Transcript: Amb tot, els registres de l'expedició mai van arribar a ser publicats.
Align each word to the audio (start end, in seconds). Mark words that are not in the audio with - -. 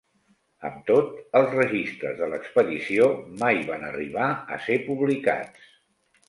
Amb 0.67 0.77
tot, 0.85 1.11
els 1.39 1.51
registres 1.57 2.17
de 2.21 2.29
l'expedició 2.31 3.11
mai 3.43 3.61
van 3.69 3.87
arribar 3.91 4.31
a 4.57 4.59
ser 4.65 4.81
publicats. 4.89 5.71